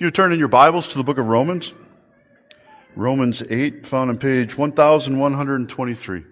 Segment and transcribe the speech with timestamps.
[0.00, 1.74] You turn in your Bibles to the book of Romans.
[2.96, 6.24] Romans 8, found on page 1123.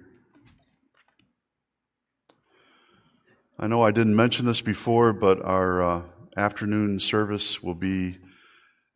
[3.58, 6.02] I know I didn't mention this before, but our uh,
[6.34, 8.16] afternoon service will be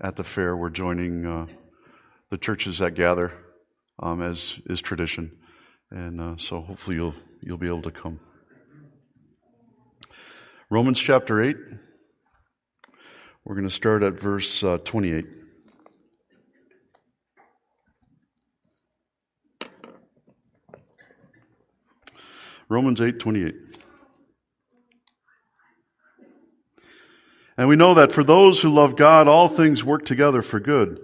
[0.01, 0.57] at the fair.
[0.57, 1.49] We're joining uh,
[2.31, 3.35] the churches that gather,
[3.99, 5.37] um, as is tradition,
[5.91, 8.21] and uh, so hopefully you'll you'll be able to come.
[10.71, 11.57] Romans chapter 8.
[13.45, 15.27] We're going to start at verse uh, 28.
[22.69, 23.55] Romans 8 28.
[27.59, 31.01] And we know that for those who love God, all things work together for good,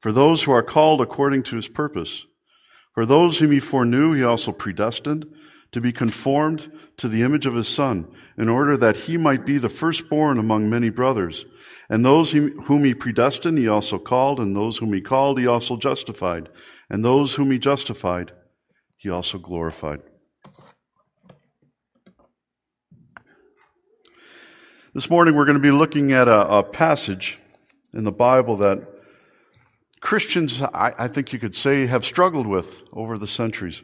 [0.00, 2.24] for those who are called according to his purpose.
[2.94, 5.26] For those whom he foreknew, he also predestined
[5.72, 9.58] to be conformed to the image of his son, in order that he might be
[9.58, 11.44] the firstborn among many brothers.
[11.88, 15.76] And those whom he predestined, he also called, and those whom he called, he also
[15.76, 16.48] justified,
[16.88, 18.32] and those whom he justified,
[18.96, 20.00] he also glorified.
[24.94, 27.38] This morning we're going to be looking at a, a passage
[27.94, 28.86] in the Bible that
[30.00, 33.82] Christians, I, I think you could say, have struggled with over the centuries.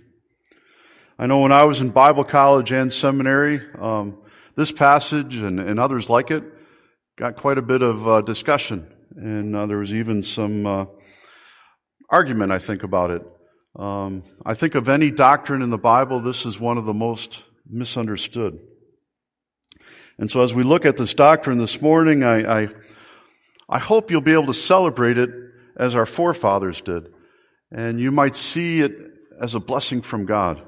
[1.18, 4.18] I know when I was in Bible college and seminary, um,
[4.54, 6.44] this passage and, and, others like it
[7.18, 10.84] got quite a bit of uh, discussion, and uh, there was even some uh,
[12.08, 13.22] argument, I think, about it.
[13.74, 17.42] Um, I think of any doctrine in the Bible, this is one of the most
[17.68, 18.60] misunderstood.
[20.16, 22.68] And so, as we look at this doctrine this morning, I, I,
[23.68, 25.30] I hope you'll be able to celebrate it
[25.76, 27.12] as our forefathers did,
[27.72, 28.92] and you might see it
[29.40, 30.62] as a blessing from God.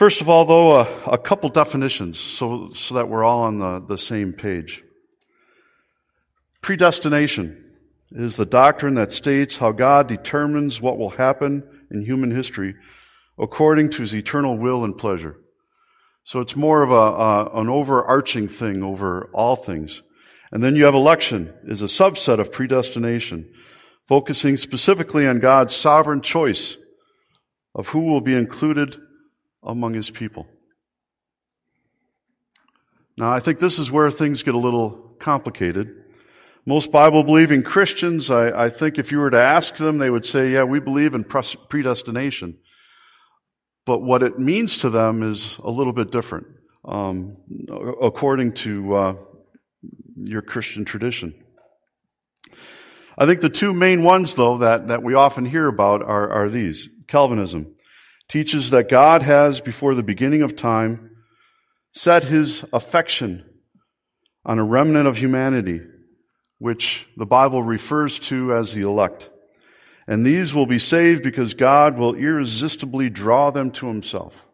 [0.00, 3.84] First of all, though, a, a couple definitions so, so that we're all on the,
[3.86, 4.82] the same page.
[6.62, 7.76] Predestination
[8.10, 12.76] is the doctrine that states how God determines what will happen in human history
[13.38, 15.36] according to his eternal will and pleasure.
[16.24, 20.00] So it's more of a, an overarching thing over all things.
[20.50, 23.52] And then you have election is a subset of predestination,
[24.08, 26.78] focusing specifically on God's sovereign choice
[27.74, 28.98] of who will be included
[29.62, 30.46] among his people.
[33.16, 36.04] Now, I think this is where things get a little complicated.
[36.64, 40.24] Most Bible believing Christians, I, I, think if you were to ask them, they would
[40.24, 42.58] say, yeah, we believe in predestination.
[43.84, 46.46] But what it means to them is a little bit different,
[46.84, 47.36] um,
[48.00, 49.14] according to uh,
[50.16, 51.34] your Christian tradition.
[53.18, 56.48] I think the two main ones, though, that, that we often hear about are, are
[56.48, 57.74] these Calvinism
[58.30, 61.16] teaches that God has, before the beginning of time,
[61.92, 63.44] set his affection
[64.44, 65.80] on a remnant of humanity,
[66.58, 69.28] which the Bible refers to as the elect.
[70.06, 74.46] And these will be saved because God will irresistibly draw them to himself.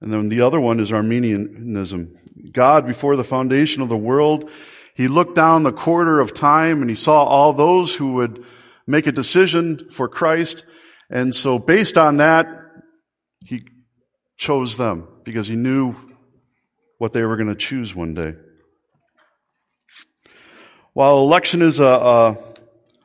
[0.00, 2.16] And then the other one is Arminianism.
[2.52, 4.48] God, before the foundation of the world,
[4.94, 8.44] he looked down the quarter of time and he saw all those who would
[8.86, 10.64] make a decision for Christ
[11.10, 12.48] and so based on that,
[13.44, 13.64] he
[14.36, 15.94] chose them because he knew
[16.98, 18.34] what they were going to choose one day.
[20.94, 22.36] While election is a, a,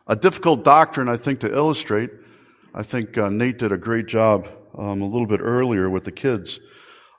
[0.08, 2.10] a difficult doctrine, I think, to illustrate,
[2.74, 4.48] I think uh, Nate did a great job
[4.78, 6.60] um, a little bit earlier with the kids.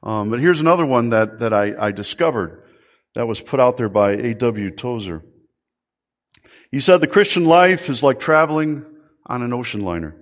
[0.03, 2.65] Um, but here's another one that, that I, I discovered
[3.15, 4.71] that was put out there by A.W.
[4.71, 5.23] Tozer.
[6.71, 8.87] He said the Christian life is like traveling
[9.27, 10.17] on an ocean liner.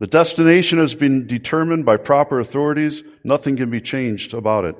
[0.00, 3.02] The destination has been determined by proper authorities.
[3.24, 4.76] Nothing can be changed about it.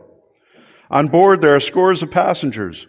[0.90, 2.86] On board, there are scores of passengers.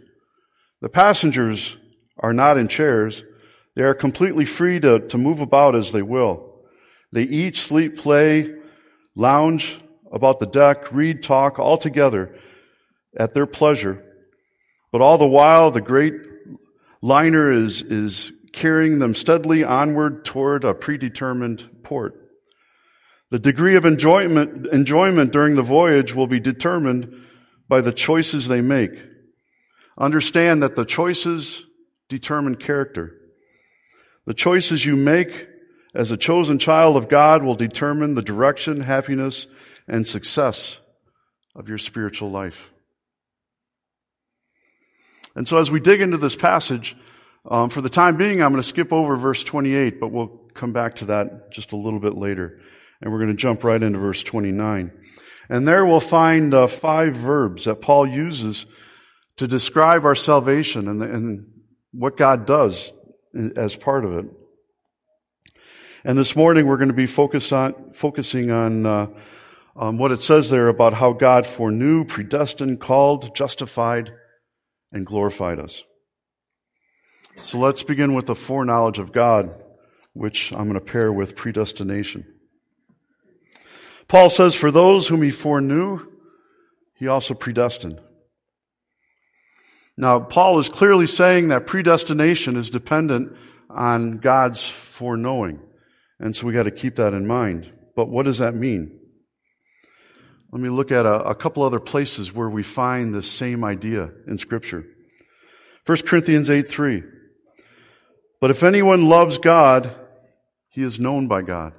[0.82, 1.78] The passengers
[2.18, 3.24] are not in chairs.
[3.76, 6.54] They are completely free to, to move about as they will.
[7.12, 8.54] They eat, sleep, play,
[9.16, 9.80] lounge
[10.12, 12.36] about the deck, read, talk, all together
[13.18, 14.04] at their pleasure.
[14.92, 16.14] But all the while, the great
[17.02, 22.16] liner is, is carrying them steadily onward toward a predetermined port.
[23.30, 27.25] The degree of enjoyment, enjoyment during the voyage will be determined
[27.68, 28.92] by the choices they make.
[29.98, 31.66] Understand that the choices
[32.07, 33.16] determine character.
[34.25, 35.48] The choices you make
[35.94, 39.48] as a chosen child of God will determine the direction, happiness,
[39.88, 40.80] and success
[41.56, 42.72] of your spiritual life.
[45.36, 46.96] And so, as we dig into this passage,
[47.45, 50.74] um, for the time being, I'm going to skip over verse 28, but we'll come
[50.74, 52.59] back to that just a little bit later.
[53.01, 54.91] And we're going to jump right into verse 29.
[55.50, 58.65] And there we'll find uh, five verbs that Paul uses
[59.38, 61.47] to describe our salvation and, and
[61.91, 62.91] what God does
[63.56, 64.25] as part of it.
[66.03, 67.07] And this morning we're going to be
[67.51, 69.07] on, focusing on, uh,
[69.75, 74.12] on what it says there about how God foreknew, predestined, called, justified,
[74.91, 75.83] and glorified us.
[77.41, 79.53] So let's begin with the foreknowledge of God,
[80.13, 82.25] which I'm going to pair with predestination.
[84.07, 86.06] Paul says, For those whom he foreknew,
[86.95, 88.01] he also predestined.
[89.97, 93.36] Now, Paul is clearly saying that predestination is dependent
[93.69, 95.62] on God's foreknowing.
[96.19, 97.71] And so we got to keep that in mind.
[97.95, 99.00] But what does that mean?
[100.51, 104.09] Let me look at a, a couple other places where we find this same idea
[104.27, 104.86] in Scripture.
[105.86, 107.03] 1 Corinthians 8 3.
[108.39, 109.94] But if anyone loves God,
[110.69, 111.74] he is known by God.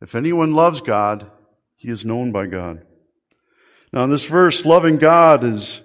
[0.00, 1.30] If anyone loves God,
[1.76, 2.84] he is known by God.
[3.92, 5.80] Now, in this verse, loving God is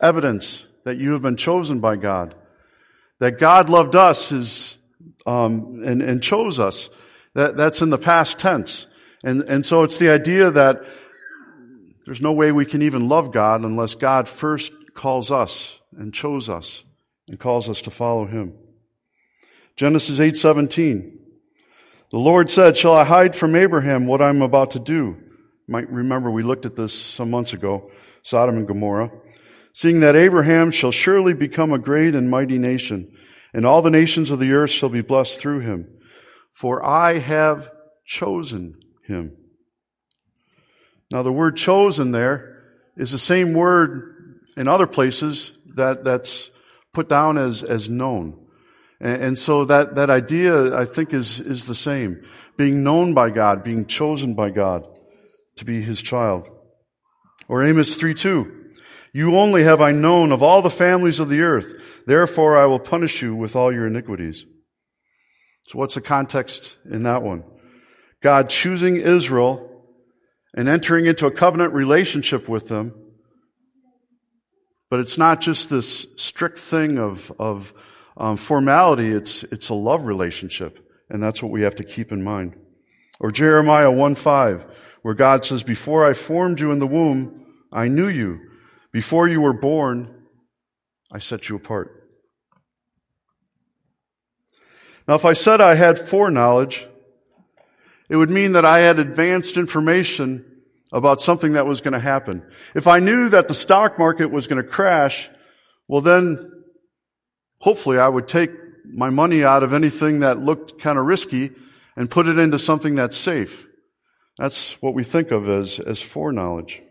[0.00, 2.34] evidence that you have been chosen by God.
[3.20, 4.76] That God loved us is,
[5.26, 6.90] um, and, and chose us.
[7.34, 8.86] That, that's in the past tense.
[9.24, 10.84] And, and so it's the idea that
[12.04, 16.48] there's no way we can even love God unless God first calls us and chose
[16.48, 16.84] us
[17.28, 18.54] and calls us to follow Him.
[19.78, 21.20] Genesis 8:17.
[22.10, 25.16] The Lord said, Shall I hide from Abraham what I'm about to do?
[25.16, 27.88] You might remember we looked at this some months ago,
[28.24, 29.12] Sodom and Gomorrah.
[29.72, 33.16] Seeing that Abraham shall surely become a great and mighty nation,
[33.54, 35.86] and all the nations of the earth shall be blessed through him.
[36.52, 37.70] For I have
[38.04, 39.36] chosen him.
[41.08, 42.64] Now the word chosen there
[42.96, 46.50] is the same word in other places that, that's
[46.92, 48.47] put down as, as known.
[49.00, 52.24] And, so that, that idea, I think, is, is the same.
[52.56, 54.84] Being known by God, being chosen by God
[55.56, 56.48] to be his child.
[57.46, 58.54] Or Amos 3 2.
[59.12, 61.74] You only have I known of all the families of the earth.
[62.06, 64.44] Therefore I will punish you with all your iniquities.
[65.68, 67.44] So what's the context in that one?
[68.22, 69.84] God choosing Israel
[70.54, 72.94] and entering into a covenant relationship with them.
[74.90, 77.74] But it's not just this strict thing of, of
[78.18, 80.84] um, formality, it's, it's a love relationship.
[81.08, 82.54] And that's what we have to keep in mind.
[83.20, 84.66] Or Jeremiah 1 5,
[85.02, 88.40] where God says, Before I formed you in the womb, I knew you.
[88.92, 90.26] Before you were born,
[91.12, 91.94] I set you apart.
[95.06, 96.86] Now, if I said I had foreknowledge,
[98.10, 100.44] it would mean that I had advanced information
[100.92, 102.42] about something that was going to happen.
[102.74, 105.30] If I knew that the stock market was going to crash,
[105.86, 106.57] well then
[107.60, 108.50] hopefully I would take
[108.84, 111.52] my money out of anything that looked kind of risky
[111.96, 113.66] and put it into something that's safe.
[114.38, 116.82] That's what we think of as, as foreknowledge.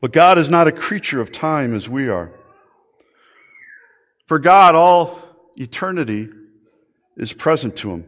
[0.00, 2.30] But God is not a creature of time as we are.
[4.26, 5.18] For God, all
[5.56, 6.28] eternity
[7.16, 8.06] is present to him.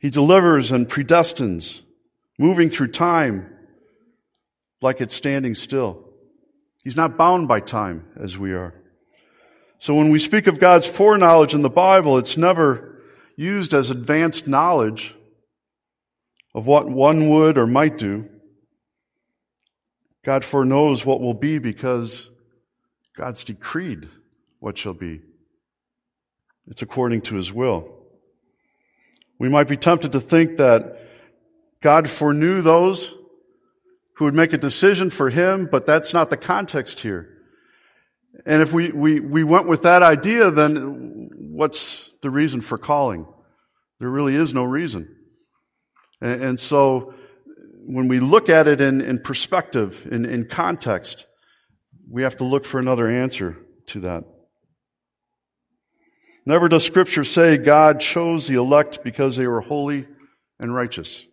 [0.00, 1.80] He delivers and predestines,
[2.38, 3.50] moving through time
[4.82, 6.05] like it's standing still.
[6.86, 8.72] He's not bound by time as we are.
[9.80, 13.02] So when we speak of God's foreknowledge in the Bible, it's never
[13.34, 15.12] used as advanced knowledge
[16.54, 18.28] of what one would or might do.
[20.24, 22.30] God foreknows what will be because
[23.16, 24.08] God's decreed
[24.60, 25.22] what shall be.
[26.68, 27.92] It's according to his will.
[29.40, 31.00] We might be tempted to think that
[31.82, 33.12] God foreknew those
[34.16, 37.28] who would make a decision for him, but that's not the context here.
[38.44, 43.26] And if we, we, we went with that idea, then what's the reason for calling?
[44.00, 45.14] There really is no reason.
[46.20, 47.14] And, and so
[47.86, 51.26] when we look at it in, in perspective, in, in context,
[52.10, 54.24] we have to look for another answer to that.
[56.44, 60.06] Never does scripture say God chose the elect because they were holy
[60.58, 61.26] and righteous.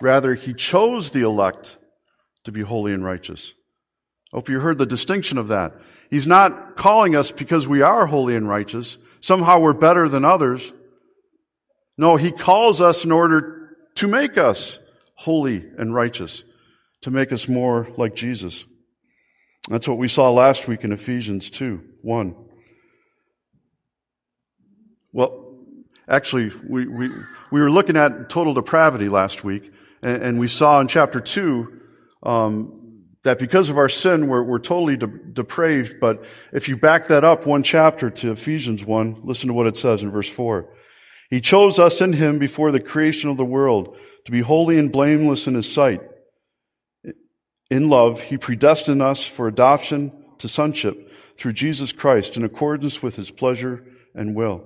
[0.00, 1.78] Rather, he chose the elect
[2.46, 3.52] to be holy and righteous.
[4.32, 5.74] Hope you heard the distinction of that.
[6.10, 8.98] He's not calling us because we are holy and righteous.
[9.20, 10.72] Somehow we're better than others.
[11.98, 14.78] No, He calls us in order to make us
[15.14, 16.44] holy and righteous,
[17.02, 18.64] to make us more like Jesus.
[19.68, 22.36] That's what we saw last week in Ephesians 2 1.
[25.12, 25.56] Well,
[26.08, 27.10] actually, we, we,
[27.50, 29.72] we were looking at total depravity last week,
[30.02, 31.75] and, and we saw in chapter 2
[32.26, 36.00] um, that because of our sin, we're, we're totally de- depraved.
[36.00, 39.76] But if you back that up one chapter to Ephesians 1, listen to what it
[39.76, 40.68] says in verse 4.
[41.30, 44.92] He chose us in him before the creation of the world to be holy and
[44.92, 46.02] blameless in his sight.
[47.70, 53.16] In love, he predestined us for adoption to sonship through Jesus Christ in accordance with
[53.16, 54.64] his pleasure and will.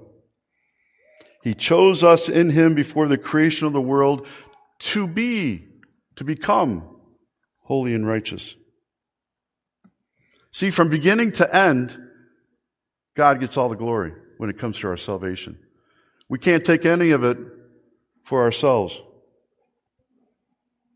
[1.43, 4.27] He chose us in him before the creation of the world
[4.81, 5.67] to be,
[6.17, 7.00] to become
[7.63, 8.57] holy and righteous.
[10.53, 11.97] See, from beginning to end,
[13.17, 15.59] God gets all the glory when it comes to our salvation.
[16.29, 17.39] We can't take any of it
[18.25, 19.01] for ourselves.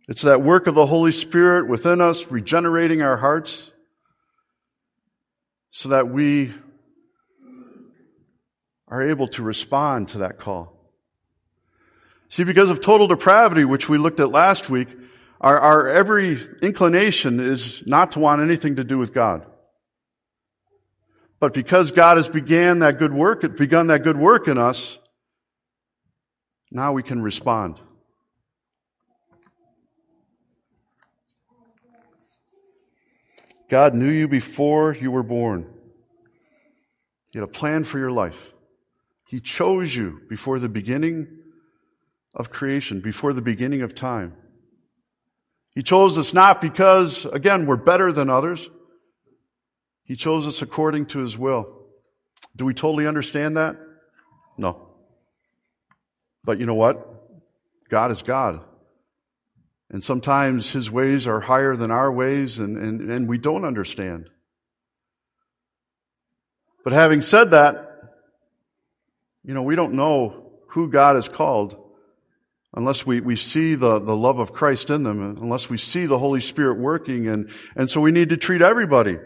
[0.08, 3.70] It's that work of the Holy Spirit within us, regenerating our hearts
[5.70, 6.52] so that we
[8.88, 10.72] are able to respond to that call.
[12.28, 14.88] See, because of total depravity, which we looked at last week,
[15.44, 19.44] our, our every inclination is not to want anything to do with God.
[21.38, 24.98] But because God has began that good work, begun that good work in us,
[26.70, 27.78] now we can respond.
[33.68, 35.70] God knew you before you were born.
[37.32, 38.54] He had a plan for your life.
[39.26, 41.28] He chose you before the beginning
[42.34, 44.38] of creation, before the beginning of time.
[45.74, 48.70] He chose us not because, again, we're better than others.
[50.04, 51.82] He chose us according to His will.
[52.56, 53.76] Do we totally understand that?
[54.56, 54.88] No.
[56.44, 57.10] But you know what?
[57.88, 58.60] God is God.
[59.90, 64.28] And sometimes his ways are higher than our ways, and, and, and we don't understand.
[66.82, 67.90] But having said that,
[69.44, 71.80] you know, we don't know who God has called
[72.74, 76.18] unless we, we see the, the love of Christ in them, unless we see the
[76.18, 77.28] Holy Spirit working.
[77.28, 79.18] And, and so we need to treat everybody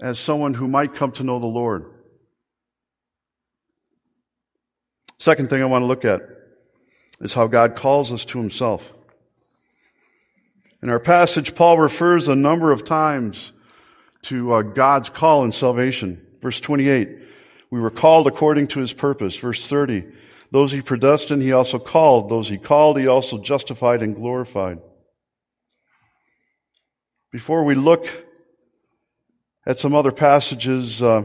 [0.00, 1.86] as someone who might come to know the Lord.
[5.18, 6.22] Second thing I want to look at
[7.20, 8.92] is how God calls us to himself.
[10.82, 13.52] In our passage, Paul refers a number of times
[14.22, 16.26] to uh, God's call in salvation.
[16.40, 17.18] Verse 28,
[17.70, 19.36] we were called according to his purpose.
[19.36, 20.06] Verse 30,
[20.52, 22.28] those he predestined, he also called.
[22.28, 24.78] Those he called, he also justified and glorified.
[27.30, 28.08] Before we look
[29.64, 31.24] at some other passages, uh,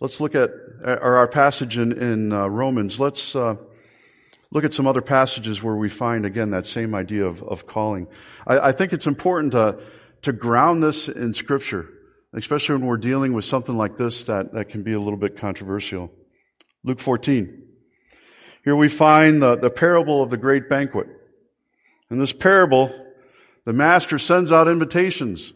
[0.00, 0.50] let's look at
[0.84, 3.00] our passage in, in uh, Romans.
[3.00, 3.56] Let's uh,
[4.50, 8.06] look at some other passages where we find, again, that same idea of, of calling.
[8.46, 9.80] I, I think it's important to,
[10.22, 11.88] to ground this in Scripture,
[12.34, 15.38] especially when we're dealing with something like this that, that can be a little bit
[15.38, 16.10] controversial.
[16.84, 17.62] Luke 14.
[18.64, 21.06] Here we find the, the parable of the great banquet.
[22.10, 22.92] In this parable,
[23.64, 25.52] the master sends out invitations,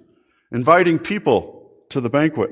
[0.52, 2.50] inviting people to the banquet.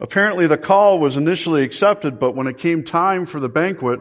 [0.00, 4.00] Apparently, the call was initially accepted, but when it came time for the banquet,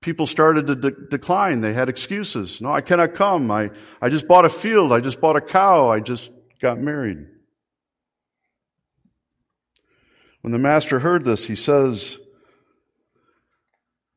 [0.00, 1.60] people started to de- decline.
[1.60, 2.60] They had excuses.
[2.60, 3.50] No, I cannot come.
[3.50, 3.70] I,
[4.00, 4.92] I just bought a field.
[4.92, 5.88] I just bought a cow.
[5.88, 6.30] I just
[6.60, 7.26] got married.
[10.46, 12.20] When the master heard this, he says,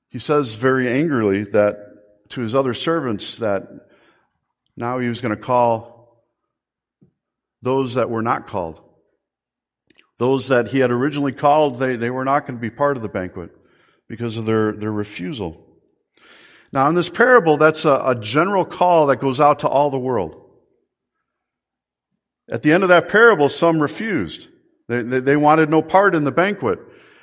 [0.09, 3.67] he says very angrily that to his other servants that
[4.77, 6.24] now he was going to call
[7.63, 8.79] those that were not called.
[10.19, 13.01] Those that he had originally called, they, they were not going to be part of
[13.01, 13.50] the banquet
[14.07, 15.65] because of their, their refusal.
[16.71, 19.98] Now, in this parable, that's a, a general call that goes out to all the
[19.98, 20.48] world.
[22.48, 24.48] At the end of that parable, some refused.
[24.89, 26.79] They, they, wanted no part in the banquet.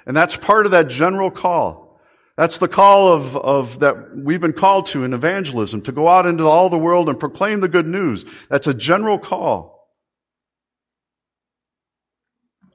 [0.07, 2.01] And that's part of that general call.
[2.37, 6.27] That's the call of, of that we've been called to in evangelism, to go out
[6.27, 8.25] into all the world and proclaim the good news.
[8.49, 9.91] That's a general call.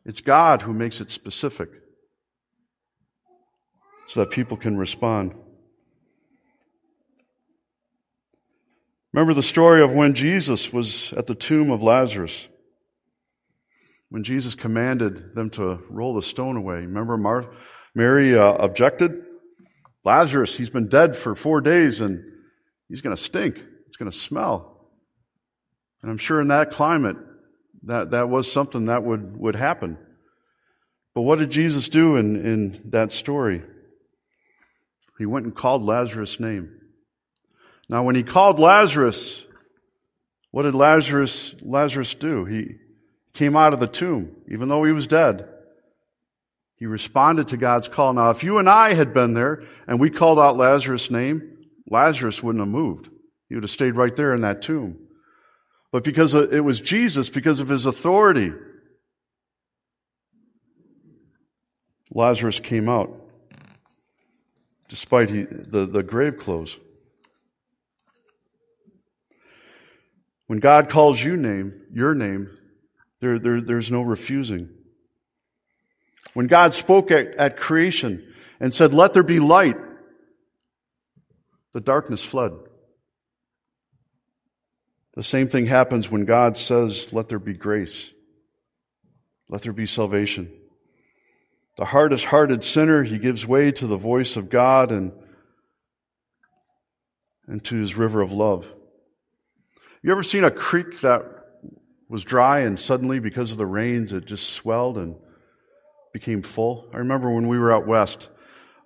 [0.06, 1.70] It's God who makes it specific
[4.08, 5.36] so that people can respond.
[9.14, 12.50] Remember the story of when Jesus was at the tomb of Lazarus.
[14.12, 16.76] When Jesus commanded them to roll the stone away.
[16.76, 17.50] Remember Mar-
[17.96, 19.24] Mary uh, objected?
[20.04, 22.22] Lazarus, he's been dead for four days and
[22.90, 23.64] he's going to stink.
[23.88, 24.90] It's going to smell.
[26.02, 27.16] And I'm sure in that climate,
[27.84, 29.98] that, that was something that would, would happen.
[31.16, 33.64] But what did Jesus do in, in that story?
[35.18, 36.70] He went and called Lazarus' name.
[37.88, 39.46] Now, when he called Lazarus,
[40.52, 42.44] what did Lazarus, Lazarus do?
[42.44, 42.76] He
[43.34, 45.48] came out of the tomb, even though he was dead.
[46.76, 48.14] He responded to God's call.
[48.14, 52.42] Now, if you and I had been there and we called out Lazarus' name, Lazarus
[52.42, 53.10] wouldn't have moved.
[53.50, 54.98] He would have stayed right there in that tomb.
[55.92, 58.54] But because it was Jesus, because of his authority,
[62.14, 63.22] Lazarus came out
[64.92, 66.78] despite he, the, the grave clothes.
[70.48, 72.58] When God calls you name, your name,
[73.22, 74.70] there, there, there's no refusing.
[76.34, 79.78] When God spoke at, at creation and said, Let there be light,
[81.72, 82.54] the darkness fled.
[85.14, 88.12] The same thing happens when God says, Let there be grace.
[89.50, 90.52] Let there be salvation.
[91.78, 95.12] The hardest hearted sinner, he gives way to the voice of God and,
[97.48, 98.72] and to his river of love.
[100.02, 101.31] You ever seen a creek that
[102.12, 105.16] was dry and suddenly, because of the rains, it just swelled and
[106.12, 106.90] became full?
[106.94, 108.30] I remember when we were out west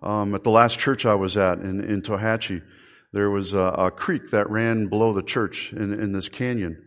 [0.04, 2.62] um, at the last church I was at in, in Tohatchi,
[3.12, 6.82] there was a, a, creek that ran below the church in, in this canyon.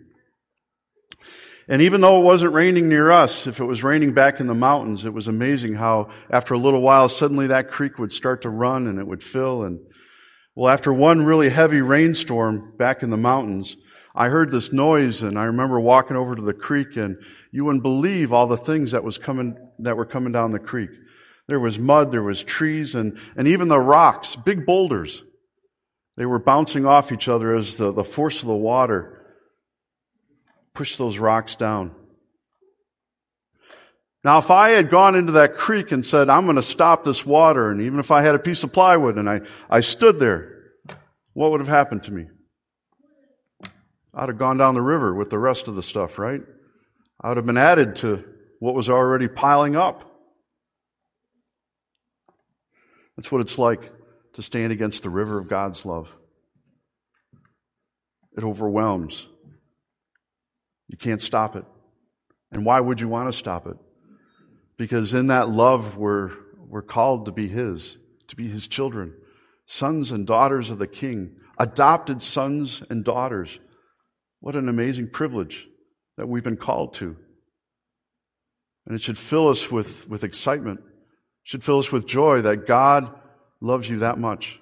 [1.67, 4.55] And even though it wasn't raining near us, if it was raining back in the
[4.55, 8.49] mountains, it was amazing how after a little while, suddenly that creek would start to
[8.49, 9.65] run and it would fill.
[9.65, 9.81] And
[10.55, 13.77] well, after one really heavy rainstorm back in the mountains,
[14.19, 17.23] I heard this noise and I remember walking over to the creek and
[17.53, 20.91] you wouldn't believe all the things that was coming, that were coming down the creek.
[21.47, 25.23] There was mud, there was trees and, and even the rocks, big boulders.
[26.17, 29.25] They were bouncing off each other as the, the force of the water
[30.75, 31.95] pushed those rocks down.
[34.25, 37.25] Now, if I had gone into that creek and said, I'm going to stop this
[37.25, 40.73] water, and even if I had a piece of plywood and I, I stood there,
[41.35, 42.27] what would have happened to me?
[44.15, 46.41] I'd have gone down the river with the rest of the stuff, right?
[47.21, 48.25] I would have been added to
[48.61, 50.05] what was already piling up.
[53.17, 53.93] That's what it's like
[54.35, 56.13] to stand against the river of God's love.
[58.37, 59.27] It overwhelms.
[60.87, 61.65] You can't stop it.
[62.53, 63.77] And why would you want to stop it?
[64.77, 67.99] Because in that love, we're, we're called to be His,
[68.29, 69.13] to be His children,
[69.67, 73.59] sons and daughters of the King, adopted sons and daughters.
[74.41, 75.67] What an amazing privilege
[76.17, 77.17] that we've been called to.
[78.87, 80.87] And it should fill us with, with excitement, it
[81.45, 83.13] should fill us with joy that God
[83.61, 84.61] loves you that much,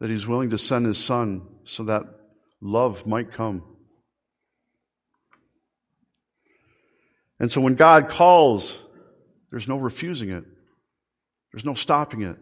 [0.00, 2.04] that He's willing to send His Son so that
[2.60, 3.64] love might come.
[7.40, 8.80] And so when God calls,
[9.50, 10.44] there's no refusing it.
[11.52, 12.36] There's no stopping it.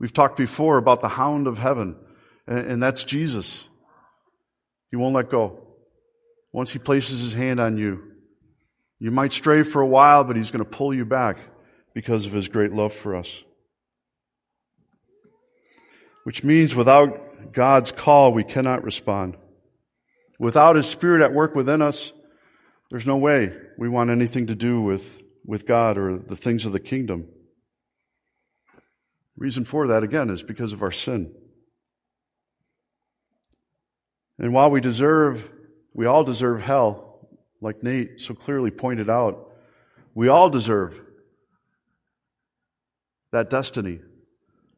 [0.00, 1.96] We've talked before about the hound of heaven,
[2.46, 3.68] and that's Jesus.
[4.90, 5.60] He won't let go.
[6.52, 8.02] Once he places his hand on you,
[8.98, 11.38] you might stray for a while, but he's going to pull you back
[11.94, 13.42] because of his great love for us.
[16.24, 19.36] Which means without God's call, we cannot respond.
[20.38, 22.12] Without his spirit at work within us,
[22.90, 26.72] there's no way we want anything to do with, with God or the things of
[26.72, 27.28] the kingdom.
[29.36, 31.34] Reason for that, again, is because of our sin.
[34.40, 35.48] And while we deserve,
[35.92, 37.28] we all deserve hell,
[37.60, 39.52] like Nate so clearly pointed out,
[40.14, 40.98] we all deserve
[43.32, 44.00] that destiny.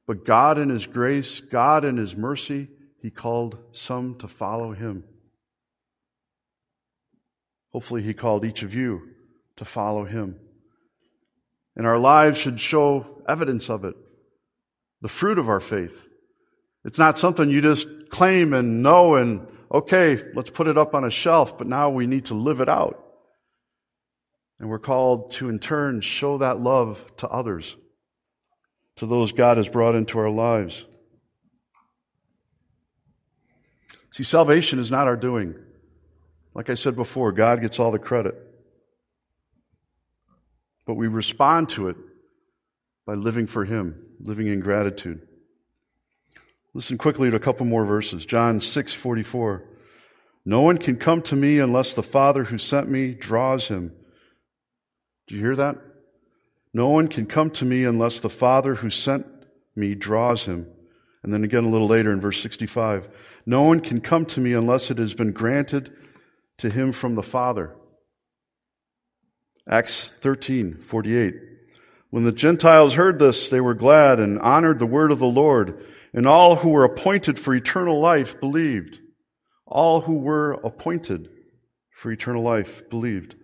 [0.05, 2.69] But God, in His grace, God, in His mercy,
[3.01, 5.05] He called some to follow Him.
[7.73, 9.11] Hopefully, He called each of you
[9.57, 10.41] to follow Him.
[11.77, 13.95] And our lives should show evidence of it,
[15.01, 16.09] the fruit of our faith.
[16.85, 21.05] It's not something you just claim and know and, okay, let's put it up on
[21.05, 23.03] a shelf, but now we need to live it out.
[24.61, 27.77] And we're called to, in turn, show that love to others,
[28.97, 30.85] to those God has brought into our lives.
[34.13, 35.55] See, salvation is not our doing.
[36.55, 38.37] Like I said before, God gets all the credit.
[40.87, 41.97] But we respond to it
[43.07, 45.27] by living for Him, living in gratitude.
[46.75, 48.25] Listen quickly to a couple more verses.
[48.25, 49.65] John 6 44.
[50.45, 53.93] No one can come to me unless the Father who sent me draws him.
[55.27, 55.77] Do you hear that?
[56.75, 59.27] No one can come to me unless the Father who sent
[59.77, 60.67] me draws him.
[61.23, 63.09] And then again a little later in verse 65.
[63.47, 65.93] No one can come to me unless it has been granted
[66.59, 67.77] to him from the Father.
[69.69, 71.52] Acts 13, 48.
[72.13, 75.83] When the Gentiles heard this, they were glad and honored the word of the Lord,
[76.13, 79.01] and all who were appointed for eternal life believed.
[79.67, 81.31] All who were appointed
[81.91, 83.35] for eternal life believed.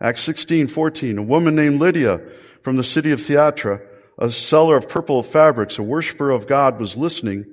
[0.00, 1.18] Acts 16, 14.
[1.18, 2.22] A woman named Lydia
[2.62, 3.82] from the city of Thyatira,
[4.18, 7.44] a seller of purple fabrics, a worshiper of God, was listening,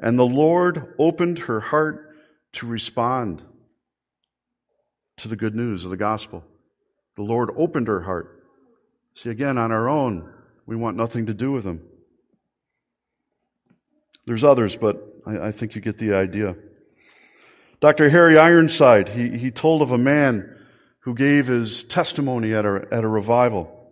[0.00, 2.16] and the Lord opened her heart
[2.54, 3.42] to respond
[5.18, 6.42] to the good news of the gospel.
[7.16, 8.37] The Lord opened her heart.
[9.18, 10.32] See, again, on our own,
[10.64, 11.82] we want nothing to do with them.
[14.26, 16.54] There's others, but I, I think you get the idea.
[17.80, 18.10] Dr.
[18.10, 20.56] Harry Ironside, he, he told of a man
[21.00, 23.90] who gave his testimony at a, at a revival.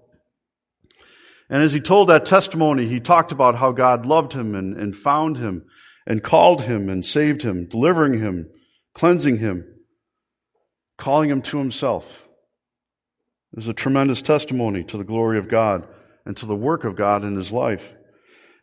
[1.50, 4.96] And as he told that testimony, he talked about how God loved him and, and
[4.96, 5.64] found him
[6.06, 8.48] and called him and saved him, delivering him,
[8.94, 9.66] cleansing him,
[10.96, 12.25] calling him to himself.
[13.57, 15.88] It was a tremendous testimony to the glory of God
[16.27, 17.95] and to the work of God in his life.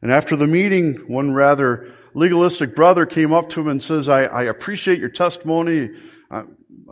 [0.04, 4.26] And after the meeting, one rather legalistic brother came up to him and says, I,
[4.26, 5.90] I appreciate your testimony.
[6.30, 6.44] Uh,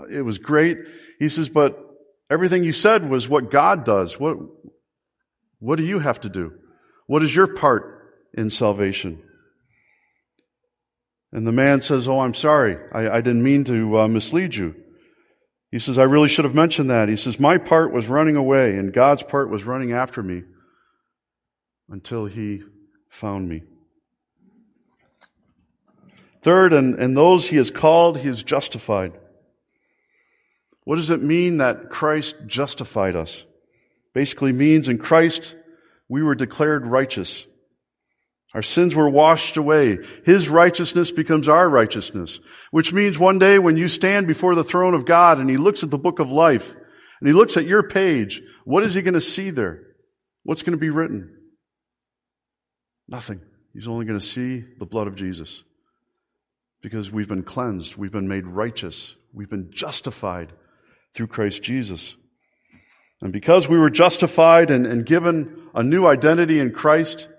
[0.10, 0.80] it was great.
[1.20, 1.78] He says, but
[2.28, 4.20] everything you said was what God does.
[4.20, 4.38] What,
[5.60, 6.54] what do you have to do?
[7.06, 9.22] What is your part in salvation?
[11.32, 12.78] And the man says, Oh, I'm sorry.
[12.92, 14.81] I, I didn't mean to uh, mislead you.
[15.72, 17.10] He says, I really should have mentioned that.
[17.10, 20.44] He says, My part was running away, and God's part was running after me
[21.90, 22.64] until he
[23.10, 23.64] found me.
[26.42, 29.14] Third, and, and those he has called, he has justified.
[30.84, 33.46] What does it mean that Christ justified us?
[34.14, 35.56] basically means in Christ
[36.10, 37.48] we were declared righteous.
[38.54, 40.00] Our sins were washed away.
[40.26, 42.40] His righteousness becomes our righteousness,
[42.72, 45.84] which means one day when you stand before the throne of God and he looks
[45.84, 49.14] at the book of life and he looks at your page, what is he going
[49.14, 49.84] to see there?
[50.44, 51.38] What's going to be written?
[53.08, 53.42] Nothing.
[53.74, 55.64] He's only going to see the blood of Jesus
[56.82, 57.96] because we've been cleansed.
[57.96, 59.16] We've been made righteous.
[59.34, 60.52] We've been justified
[61.14, 62.18] through Christ Jesus.
[63.22, 67.30] And because we were justified and, and given a new identity in Christ,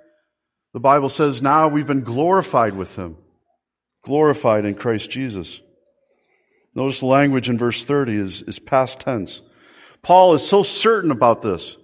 [0.72, 3.16] the Bible says now we've been glorified with Him.
[4.02, 5.60] Glorified in Christ Jesus.
[6.74, 9.42] Notice the language in verse 30 is, is past tense.
[10.02, 11.76] Paul is so certain about this,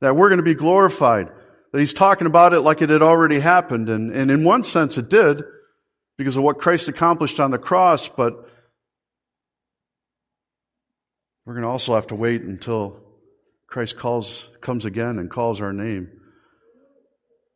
[0.00, 1.28] that we're going to be glorified,
[1.72, 3.88] that he's talking about it like it had already happened.
[3.88, 5.42] And, and in one sense it did,
[6.16, 8.48] because of what Christ accomplished on the cross, but
[11.44, 13.00] we're going to also have to wait until
[13.66, 16.10] Christ calls, comes again and calls our name,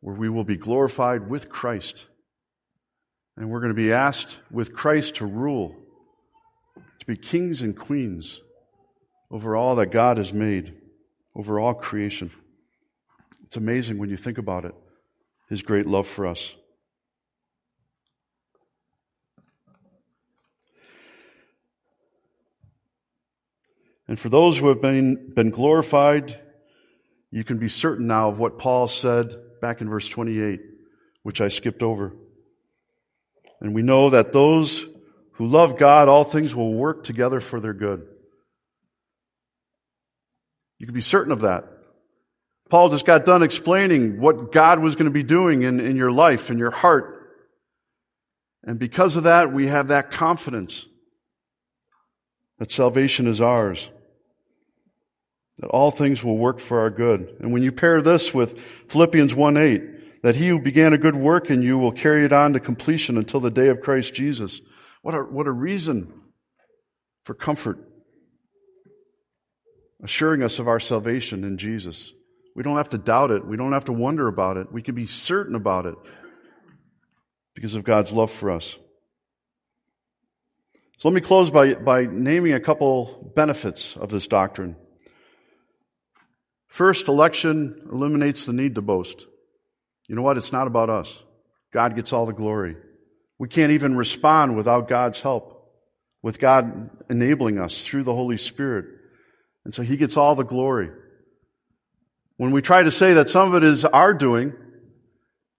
[0.01, 2.07] where we will be glorified with Christ.
[3.37, 5.75] And we're going to be asked with Christ to rule,
[6.99, 8.41] to be kings and queens
[9.29, 10.75] over all that God has made,
[11.35, 12.31] over all creation.
[13.45, 14.75] It's amazing when you think about it,
[15.49, 16.55] His great love for us.
[24.07, 26.37] And for those who have been, been glorified,
[27.29, 30.59] you can be certain now of what Paul said back in verse 28,
[31.23, 32.15] which I skipped over.
[33.61, 34.85] And we know that those
[35.33, 38.05] who love God, all things will work together for their good.
[40.79, 41.65] You can be certain of that.
[42.69, 46.11] Paul just got done explaining what God was going to be doing in, in your
[46.11, 47.17] life, in your heart.
[48.63, 50.87] And because of that, we have that confidence
[52.57, 53.89] that salvation is ours
[55.61, 57.35] that all things will work for our good.
[57.39, 61.15] And when you pair this with Philippians 1 8, that he who began a good
[61.15, 64.61] work in you will carry it on to completion until the day of Christ Jesus.
[65.01, 66.13] What a, what a reason
[67.25, 67.79] for comfort,
[70.03, 72.11] assuring us of our salvation in Jesus.
[72.55, 73.45] We don't have to doubt it.
[73.45, 74.71] We don't have to wonder about it.
[74.71, 75.95] We can be certain about it
[77.53, 78.77] because of God's love for us.
[80.97, 84.75] So let me close by, by naming a couple benefits of this doctrine.
[86.71, 89.27] First, election eliminates the need to boast.
[90.07, 90.37] You know what?
[90.37, 91.21] It's not about us.
[91.73, 92.77] God gets all the glory.
[93.37, 95.69] We can't even respond without God's help,
[96.21, 98.85] with God enabling us through the Holy Spirit.
[99.65, 100.91] And so He gets all the glory.
[102.37, 104.53] When we try to say that some of it is our doing,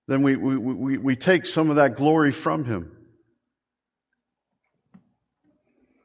[0.09, 2.91] then we, we, we, we take some of that glory from Him.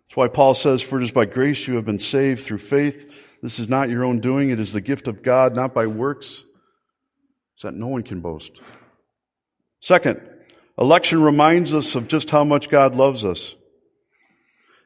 [0.10, 3.24] That's why Paul says, For it is by grace you have been saved through faith
[3.42, 6.44] this is not your own doing, it is the gift of God, not by works,
[7.56, 8.62] so that no one can boast.
[9.80, 10.22] Second,
[10.78, 13.56] election reminds us of just how much God loves us.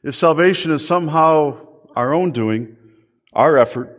[0.03, 2.75] If salvation is somehow our own doing,
[3.33, 3.97] our effort,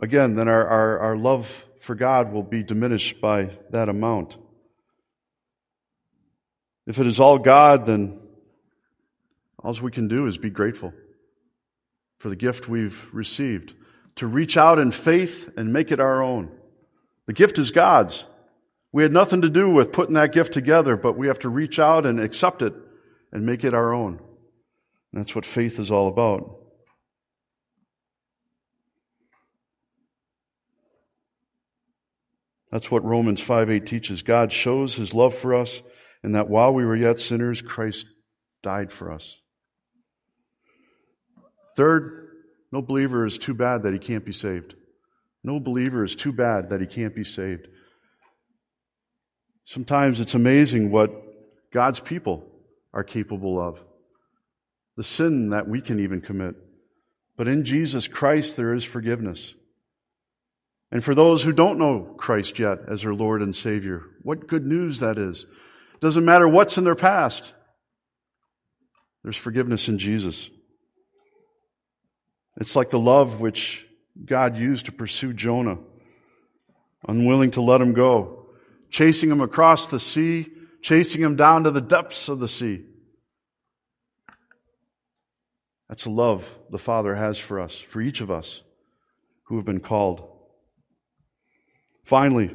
[0.00, 4.36] again, then our, our, our love for God will be diminished by that amount.
[6.86, 8.18] If it is all God, then
[9.58, 10.92] all we can do is be grateful
[12.18, 13.74] for the gift we've received,
[14.16, 16.50] to reach out in faith and make it our own.
[17.26, 18.24] The gift is God's.
[18.92, 21.78] We had nothing to do with putting that gift together, but we have to reach
[21.78, 22.74] out and accept it
[23.32, 24.20] and make it our own.
[25.12, 26.56] And that's what faith is all about.
[32.70, 34.22] That's what Romans 5 8 teaches.
[34.22, 35.82] God shows his love for us,
[36.22, 38.06] and that while we were yet sinners, Christ
[38.62, 39.40] died for us.
[41.76, 42.28] Third,
[42.72, 44.74] no believer is too bad that he can't be saved.
[45.44, 47.68] No believer is too bad that he can't be saved.
[49.64, 51.12] Sometimes it's amazing what
[51.72, 52.44] God's people
[52.92, 53.80] are capable of,
[54.96, 56.56] the sin that we can even commit.
[57.36, 59.54] But in Jesus Christ, there is forgiveness.
[60.90, 64.64] And for those who don't know Christ yet as their Lord and Savior, what good
[64.64, 65.46] news that is.
[66.00, 67.54] Doesn't matter what's in their past,
[69.22, 70.50] there's forgiveness in Jesus.
[72.58, 73.86] It's like the love which
[74.24, 75.78] God used to pursue Jonah,
[77.06, 78.46] unwilling to let him go,
[78.90, 82.84] chasing him across the sea, chasing him down to the depths of the sea.
[85.88, 88.62] That's the love the Father has for us, for each of us
[89.44, 90.26] who have been called.
[92.04, 92.54] Finally,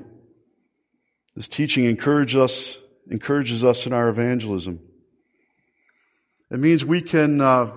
[1.36, 4.80] this teaching encourages us, encourages us in our evangelism.
[6.50, 7.72] It means we can uh,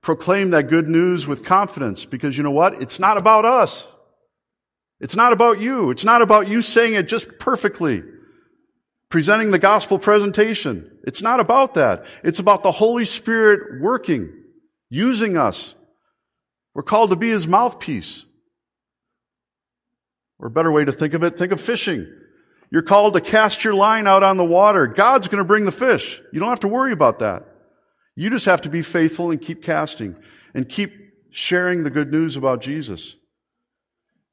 [0.00, 2.80] proclaim that good news with confidence because you know what?
[2.82, 3.90] It's not about us.
[5.00, 5.90] It's not about you.
[5.90, 8.02] It's not about you saying it just perfectly.
[9.10, 10.98] Presenting the gospel presentation.
[11.04, 12.04] It's not about that.
[12.22, 14.30] It's about the Holy Spirit working,
[14.90, 15.74] using us.
[16.74, 18.26] We're called to be His mouthpiece.
[20.38, 22.06] Or a better way to think of it, think of fishing.
[22.70, 24.86] You're called to cast your line out on the water.
[24.86, 26.20] God's going to bring the fish.
[26.32, 27.44] You don't have to worry about that.
[28.18, 30.18] You just have to be faithful and keep casting
[30.52, 30.92] and keep
[31.30, 33.14] sharing the good news about Jesus.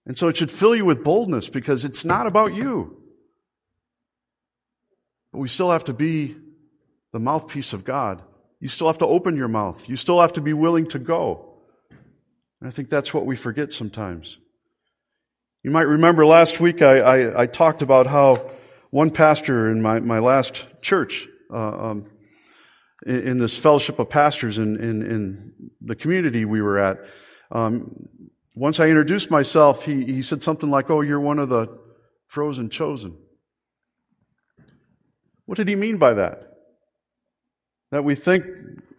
[0.08, 2.98] And so it should fill you with boldness because it's not about you.
[5.32, 6.36] But we still have to be
[7.14, 8.24] the mouthpiece of God.
[8.60, 9.88] You still have to open your mouth.
[9.88, 11.54] You still have to be willing to go.
[12.60, 14.40] And I think that's what we forget sometimes.
[15.62, 18.50] You might remember last week I, I, I talked about how
[18.90, 22.06] one pastor in my, my last church uh, um,
[23.06, 26.98] in this fellowship of pastors in, in, in the community we were at.
[27.52, 28.10] Um,
[28.56, 31.68] once I introduced myself, he, he said something like, Oh, you're one of the
[32.28, 33.16] frozen chosen.
[35.46, 36.52] What did he mean by that?
[37.92, 38.46] That we think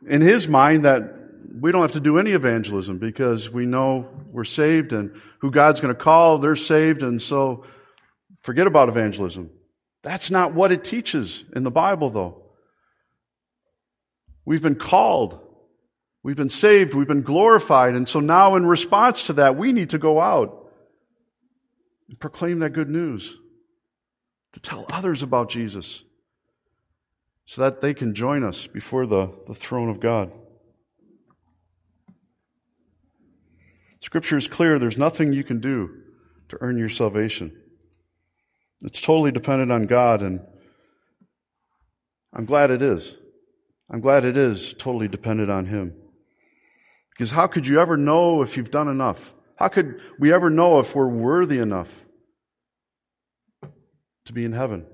[0.07, 1.12] in his mind that
[1.61, 5.81] we don't have to do any evangelism because we know we're saved and who God's
[5.81, 7.64] going to call, they're saved, and so
[8.40, 9.51] forget about evangelism.
[10.03, 12.45] That's not what it teaches in the Bible, though.
[14.46, 15.38] We've been called.
[16.22, 16.94] We've been saved.
[16.94, 17.94] We've been glorified.
[17.94, 20.70] And so now, in response to that, we need to go out
[22.09, 23.37] and proclaim that good news,
[24.52, 26.04] to tell others about Jesus,
[27.44, 30.32] so that they can join us before the, the throne of God.
[34.00, 35.90] Scripture is clear there's nothing you can do
[36.48, 37.61] to earn your salvation.
[38.82, 40.40] It's totally dependent on God, and
[42.32, 43.16] I'm glad it is.
[43.90, 45.94] I'm glad it is totally dependent on Him.
[47.11, 49.33] Because how could you ever know if you've done enough?
[49.57, 52.05] How could we ever know if we're worthy enough
[54.27, 54.87] to be in heaven?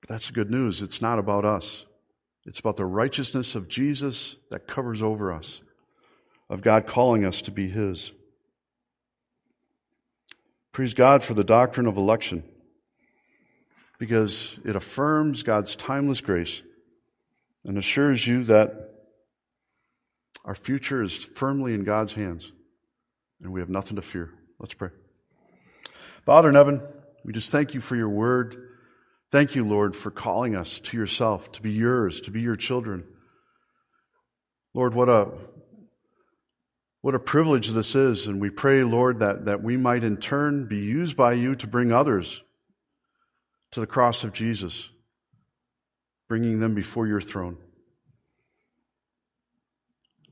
[0.00, 0.82] But that's the good news.
[0.82, 1.86] It's not about us.
[2.44, 5.62] It's about the righteousness of Jesus that covers over us,
[6.50, 8.12] of God calling us to be His.
[10.72, 12.42] Praise God for the doctrine of election
[13.98, 16.62] because it affirms God's timeless grace
[17.64, 18.90] and assures you that
[20.44, 22.52] our future is firmly in God's hands
[23.42, 24.30] and we have nothing to fear.
[24.58, 24.90] Let's pray.
[26.24, 26.82] Father in heaven,
[27.24, 28.56] we just thank you for your word.
[29.30, 33.04] Thank you, Lord, for calling us to yourself, to be yours, to be your children.
[34.74, 35.28] Lord, what a
[37.00, 40.66] what a privilege this is, and we pray, Lord, that, that we might in turn
[40.66, 42.42] be used by you to bring others
[43.72, 44.88] to the cross of Jesus
[46.28, 47.56] bringing them before your throne.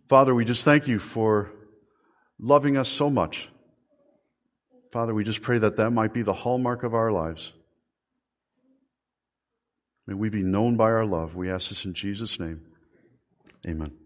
[0.09, 1.53] Father, we just thank you for
[2.39, 3.49] loving us so much.
[4.93, 7.53] Father, we just pray that that might be the hallmark of our lives.
[10.07, 11.35] May we be known by our love.
[11.35, 12.61] We ask this in Jesus' name.
[13.67, 14.02] Amen.